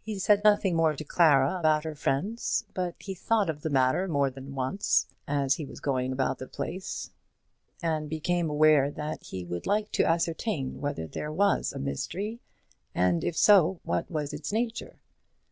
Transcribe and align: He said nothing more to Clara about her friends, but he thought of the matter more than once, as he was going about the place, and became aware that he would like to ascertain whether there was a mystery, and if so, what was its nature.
He 0.00 0.20
said 0.20 0.44
nothing 0.44 0.76
more 0.76 0.94
to 0.94 1.02
Clara 1.02 1.58
about 1.58 1.82
her 1.82 1.96
friends, 1.96 2.64
but 2.72 2.94
he 3.00 3.14
thought 3.16 3.50
of 3.50 3.62
the 3.62 3.68
matter 3.68 4.06
more 4.06 4.30
than 4.30 4.54
once, 4.54 5.08
as 5.26 5.56
he 5.56 5.64
was 5.64 5.80
going 5.80 6.12
about 6.12 6.38
the 6.38 6.46
place, 6.46 7.10
and 7.82 8.08
became 8.08 8.48
aware 8.48 8.92
that 8.92 9.24
he 9.24 9.44
would 9.44 9.66
like 9.66 9.90
to 9.90 10.04
ascertain 10.06 10.80
whether 10.80 11.08
there 11.08 11.32
was 11.32 11.72
a 11.72 11.80
mystery, 11.80 12.38
and 12.94 13.24
if 13.24 13.36
so, 13.36 13.80
what 13.82 14.08
was 14.08 14.32
its 14.32 14.52
nature. 14.52 15.00